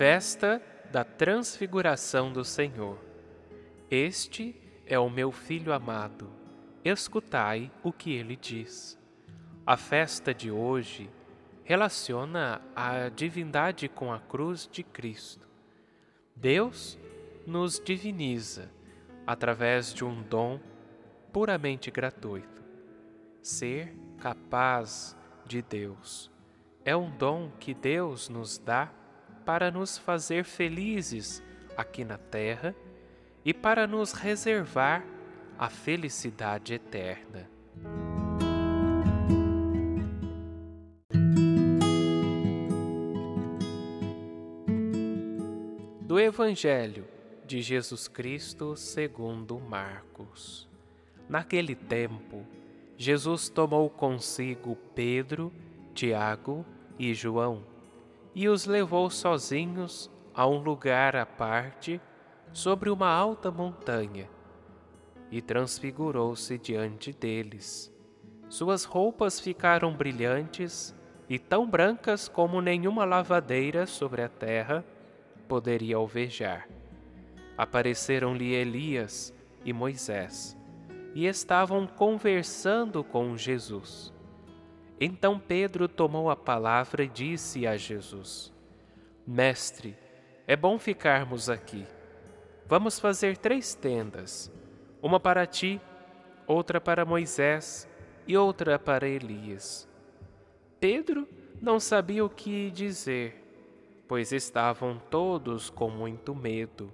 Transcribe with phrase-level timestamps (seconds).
[0.00, 2.98] Festa da Transfiguração do Senhor.
[3.90, 6.32] Este é o meu filho amado,
[6.82, 8.98] escutai o que ele diz.
[9.66, 11.10] A festa de hoje
[11.62, 15.46] relaciona a divindade com a cruz de Cristo.
[16.34, 16.98] Deus
[17.46, 18.70] nos diviniza
[19.26, 20.58] através de um dom
[21.30, 22.64] puramente gratuito.
[23.42, 26.30] Ser capaz de Deus
[26.86, 28.90] é um dom que Deus nos dá
[29.44, 31.42] para nos fazer felizes
[31.76, 32.74] aqui na terra
[33.44, 35.04] e para nos reservar
[35.58, 37.48] a felicidade eterna.
[46.02, 47.06] Do Evangelho
[47.46, 50.68] de Jesus Cristo segundo Marcos.
[51.28, 52.44] Naquele tempo,
[52.96, 55.52] Jesus tomou consigo Pedro,
[55.94, 56.66] Tiago
[56.98, 57.64] e João
[58.34, 62.00] e os levou sozinhos a um lugar à parte
[62.52, 64.28] sobre uma alta montanha
[65.30, 67.92] e transfigurou-se diante deles.
[68.48, 70.94] Suas roupas ficaram brilhantes
[71.28, 74.84] e tão brancas como nenhuma lavadeira sobre a terra
[75.46, 76.68] poderia alvejar.
[77.56, 79.32] Apareceram-lhe Elias
[79.64, 80.56] e Moisés
[81.14, 84.12] e estavam conversando com Jesus.
[85.00, 88.52] Então Pedro tomou a palavra e disse a Jesus:
[89.26, 89.96] Mestre,
[90.46, 91.86] é bom ficarmos aqui.
[92.66, 94.52] Vamos fazer três tendas:
[95.00, 95.80] uma para ti,
[96.46, 97.88] outra para Moisés
[98.26, 99.88] e outra para Elias.
[100.78, 101.26] Pedro
[101.62, 103.42] não sabia o que dizer,
[104.06, 106.92] pois estavam todos com muito medo.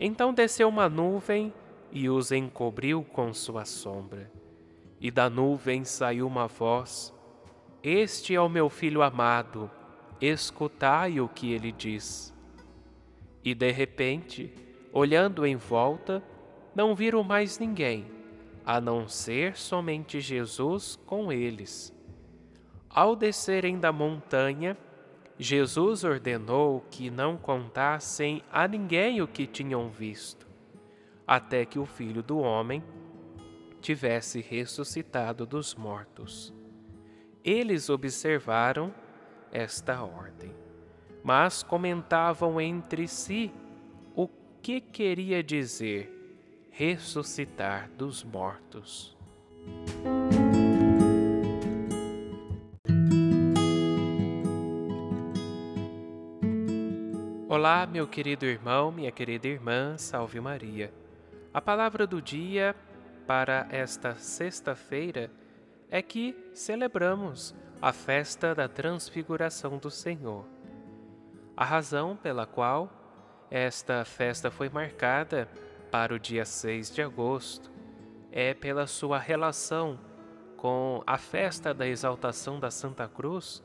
[0.00, 1.54] Então desceu uma nuvem
[1.92, 4.28] e os encobriu com sua sombra
[5.04, 7.12] e da nuvem saiu uma voz:
[7.82, 9.70] Este é o meu filho amado,
[10.18, 12.32] escutai o que ele diz.
[13.44, 14.50] E de repente,
[14.90, 16.24] olhando em volta,
[16.74, 18.06] não viram mais ninguém,
[18.64, 21.94] a não ser somente Jesus com eles.
[22.88, 24.74] Ao descerem da montanha,
[25.38, 30.46] Jesus ordenou que não contassem a ninguém o que tinham visto,
[31.26, 32.82] até que o filho do homem
[33.84, 36.54] tivesse ressuscitado dos mortos.
[37.44, 38.94] Eles observaram
[39.52, 40.54] esta ordem,
[41.22, 43.52] mas comentavam entre si
[44.16, 44.26] o
[44.62, 46.10] que queria dizer
[46.70, 49.14] ressuscitar dos mortos.
[57.46, 60.90] Olá, meu querido irmão, minha querida irmã, salve Maria.
[61.52, 62.74] A palavra do dia
[63.26, 65.30] para esta sexta-feira
[65.90, 70.46] é que celebramos a festa da Transfiguração do Senhor.
[71.56, 72.90] A razão pela qual
[73.50, 75.48] esta festa foi marcada
[75.90, 77.70] para o dia 6 de agosto
[78.32, 79.98] é pela sua relação
[80.56, 83.62] com a festa da exaltação da Santa Cruz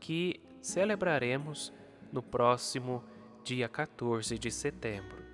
[0.00, 1.72] que celebraremos
[2.10, 3.04] no próximo
[3.44, 5.25] dia 14 de setembro.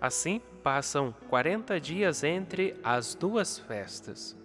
[0.00, 4.36] Assim, passam 40 dias entre as duas festas.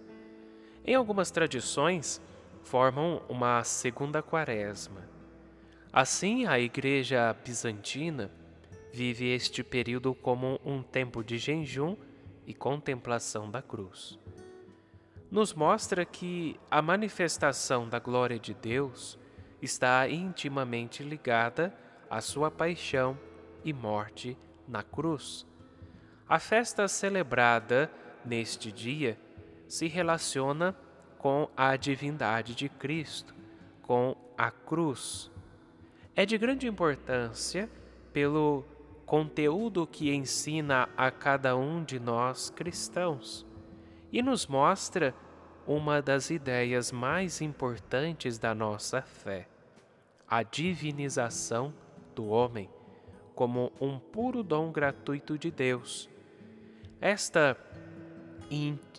[0.84, 2.20] Em algumas tradições,
[2.62, 5.08] formam uma segunda quaresma.
[5.92, 8.30] Assim, a Igreja Bizantina
[8.92, 11.96] vive este período como um tempo de jejum
[12.46, 14.18] e contemplação da cruz.
[15.30, 19.18] Nos mostra que a manifestação da glória de Deus
[19.60, 21.74] está intimamente ligada
[22.10, 23.18] à sua paixão
[23.64, 24.36] e morte
[24.68, 25.46] na cruz.
[26.28, 27.90] A festa celebrada
[28.24, 29.18] neste dia
[29.68, 30.76] se relaciona
[31.18, 33.34] com a divindade de Cristo,
[33.82, 35.30] com a cruz.
[36.14, 37.70] É de grande importância
[38.12, 38.64] pelo
[39.04, 43.46] conteúdo que ensina a cada um de nós cristãos
[44.10, 45.14] e nos mostra
[45.66, 49.48] uma das ideias mais importantes da nossa fé,
[50.28, 51.72] a divinização
[52.14, 52.68] do homem
[53.36, 56.08] como um puro dom gratuito de Deus.
[57.00, 57.56] Esta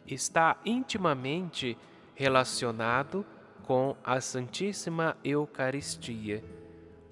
[0.06, 1.76] está intimamente
[2.14, 3.26] relacionado
[3.64, 6.44] com a Santíssima Eucaristia.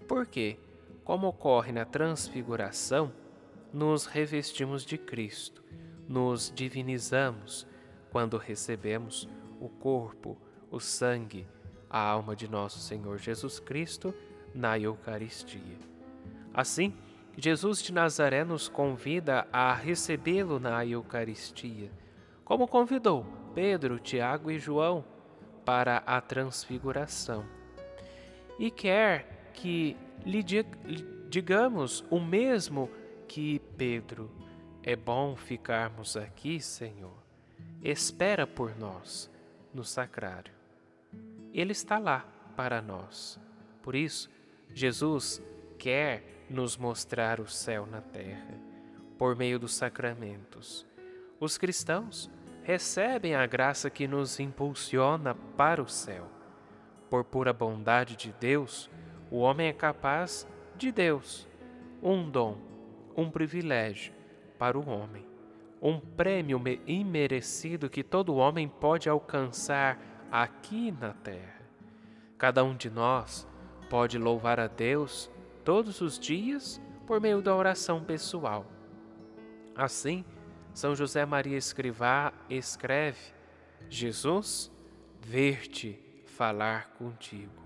[0.07, 0.59] Porque,
[1.03, 3.11] como ocorre na transfiguração,
[3.73, 5.63] nos revestimos de Cristo,
[6.07, 7.67] nos divinizamos
[8.11, 9.27] quando recebemos
[9.59, 10.37] o corpo,
[10.69, 11.47] o sangue,
[11.89, 14.13] a alma de nosso Senhor Jesus Cristo
[14.53, 15.79] na Eucaristia.
[16.53, 16.93] Assim,
[17.37, 21.91] Jesus de Nazaré nos convida a recebê-lo na Eucaristia,
[22.43, 25.03] como convidou Pedro, Tiago e João
[25.65, 27.45] para a transfiguração.
[28.57, 30.43] E quer que lhe
[31.29, 32.89] digamos o mesmo
[33.27, 34.31] que Pedro:
[34.81, 37.17] É bom ficarmos aqui, Senhor.
[37.81, 39.29] Espera por nós
[39.73, 40.53] no sacrário.
[41.53, 43.39] Ele está lá para nós.
[43.81, 44.29] Por isso,
[44.73, 45.41] Jesus
[45.77, 48.59] quer nos mostrar o céu na terra,
[49.17, 50.85] por meio dos sacramentos.
[51.39, 52.29] Os cristãos
[52.63, 56.27] recebem a graça que nos impulsiona para o céu.
[57.09, 58.89] Por pura bondade de Deus,
[59.29, 61.47] o homem é capaz de Deus,
[62.01, 62.57] um dom,
[63.15, 64.13] um privilégio
[64.57, 65.25] para o homem,
[65.81, 69.99] um prêmio imerecido que todo homem pode alcançar
[70.31, 71.61] aqui na terra.
[72.37, 73.47] Cada um de nós
[73.89, 75.31] pode louvar a Deus
[75.65, 78.65] todos os dias por meio da oração pessoal.
[79.75, 80.23] Assim,
[80.73, 83.33] São José Maria Escrivá escreve:
[83.89, 84.71] Jesus,
[85.19, 87.63] ver-te falar contigo,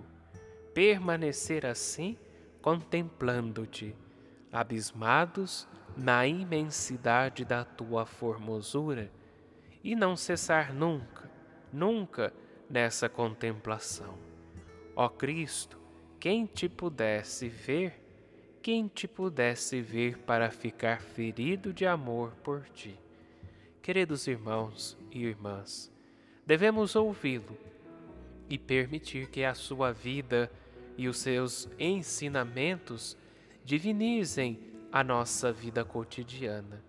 [0.73, 2.17] permanecer assim,
[2.61, 3.95] contemplando-te,
[4.51, 5.67] abismados
[5.97, 9.11] na imensidade da tua formosura,
[9.83, 11.29] e não cessar nunca,
[11.71, 12.33] nunca
[12.69, 14.17] nessa contemplação.
[14.95, 15.79] Ó Cristo,
[16.19, 17.93] quem te pudesse ver,
[18.61, 22.99] quem te pudesse ver para ficar ferido de amor por ti.
[23.81, 25.89] Queridos irmãos e irmãs,
[26.45, 27.57] devemos ouvi-lo
[28.49, 30.51] e permitir que a sua vida
[30.97, 33.17] e os seus ensinamentos
[33.63, 34.59] divinizem
[34.91, 36.83] a nossa vida cotidiana.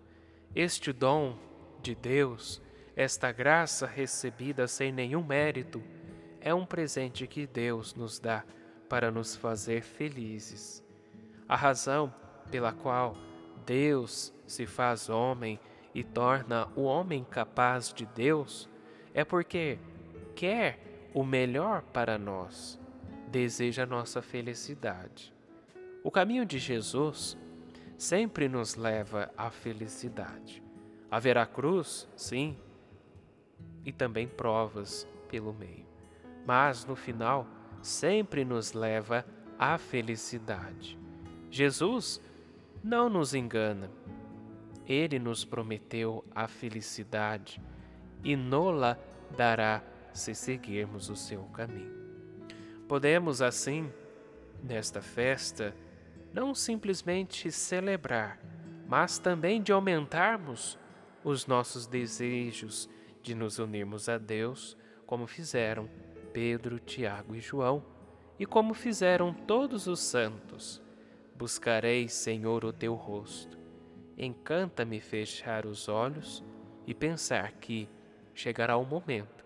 [0.57, 1.39] Este dom
[1.81, 2.61] de Deus,
[2.97, 5.81] esta graça recebida sem nenhum mérito,
[6.41, 8.45] é um presente que Deus nos dá
[8.91, 10.85] para nos fazer felizes.
[11.49, 12.13] A razão
[12.51, 13.17] pela qual
[13.65, 15.61] Deus se faz homem
[15.95, 18.69] e torna o homem capaz de Deus
[19.15, 19.79] é porque
[20.35, 22.81] quer o melhor para nós,
[23.29, 25.33] deseja nossa felicidade.
[26.03, 27.39] O caminho de Jesus
[27.97, 30.63] sempre nos leva à felicidade.
[31.09, 32.59] Haverá cruz, sim,
[33.85, 35.87] e também provas pelo meio,
[36.45, 37.47] mas no final
[37.83, 39.25] sempre nos leva
[39.59, 40.99] à felicidade.
[41.51, 42.21] Jesus
[42.83, 43.91] não nos engana.
[44.87, 47.63] Ele nos prometeu a felicidade
[48.25, 48.99] e nola
[49.37, 49.83] dará
[50.13, 52.01] se seguirmos o seu caminho.
[52.89, 53.91] Podemos, assim,
[54.63, 55.75] nesta festa,
[56.33, 58.41] não simplesmente celebrar,
[58.89, 60.79] mas também de aumentarmos
[61.23, 62.89] os nossos desejos
[63.23, 65.89] de nos unirmos a Deus, como fizeram
[66.33, 67.85] Pedro, Tiago e João,
[68.39, 70.83] e como fizeram todos os santos.
[71.37, 73.59] Buscarei, Senhor, o teu rosto.
[74.17, 76.45] Encanta-me fechar os olhos
[76.87, 77.89] e pensar que
[78.35, 79.41] chegará o momento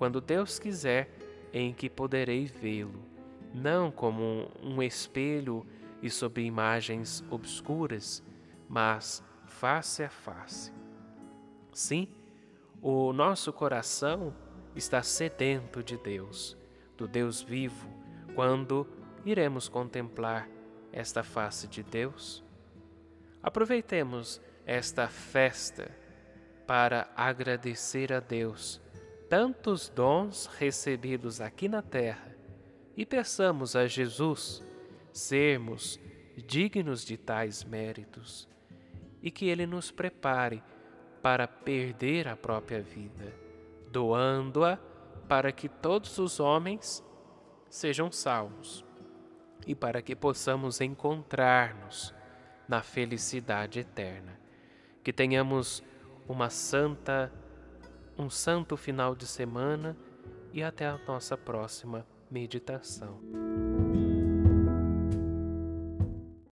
[0.00, 1.10] quando Deus quiser,
[1.52, 3.04] em que poderei vê-lo,
[3.52, 5.66] não como um espelho
[6.02, 8.22] e sob imagens obscuras,
[8.66, 10.72] mas face a face.
[11.72, 12.08] Sim,
[12.80, 14.34] o nosso coração
[14.74, 16.56] está sedento de Deus,
[16.96, 17.88] do Deus vivo,
[18.34, 18.86] quando
[19.24, 20.48] iremos contemplar
[20.92, 22.44] esta face de Deus.
[23.42, 25.90] Aproveitemos esta festa
[26.66, 28.80] para agradecer a Deus
[29.28, 32.36] tantos dons recebidos aqui na terra
[32.96, 34.62] e peçamos a Jesus
[35.12, 35.98] sermos
[36.46, 38.48] dignos de tais méritos
[39.22, 40.62] e que Ele nos prepare
[41.22, 43.32] para perder a própria vida,
[43.90, 44.78] doando-a
[45.28, 47.04] para que todos os homens
[47.68, 48.84] sejam salvos
[49.66, 52.14] e para que possamos encontrar-nos
[52.68, 54.38] na felicidade eterna.
[55.02, 55.82] Que tenhamos
[56.28, 57.32] uma santa
[58.18, 59.96] um santo final de semana
[60.52, 63.49] e até a nossa próxima meditação.